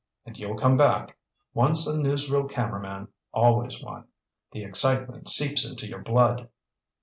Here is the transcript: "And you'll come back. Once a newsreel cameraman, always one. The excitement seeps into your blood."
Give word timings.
"And 0.25 0.35
you'll 0.35 0.55
come 0.55 0.77
back. 0.77 1.15
Once 1.53 1.85
a 1.87 1.91
newsreel 1.91 2.49
cameraman, 2.49 3.09
always 3.35 3.83
one. 3.83 4.07
The 4.51 4.63
excitement 4.63 5.29
seeps 5.29 5.63
into 5.63 5.85
your 5.85 6.01
blood." 6.01 6.49